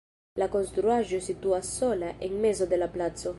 La 0.41 0.45
konstruaĵo 0.55 1.19
situas 1.27 1.69
sola 1.81 2.11
en 2.29 2.41
mezo 2.47 2.69
de 2.73 2.81
la 2.85 2.89
placo. 2.97 3.29